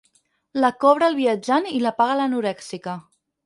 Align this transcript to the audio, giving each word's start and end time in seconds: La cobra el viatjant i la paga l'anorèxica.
La 0.63 0.71
cobra 0.83 1.11
el 1.13 1.19
viatjant 1.21 1.69
i 1.75 1.85
la 1.87 1.95
paga 2.03 2.19
l'anorèxica. 2.23 3.01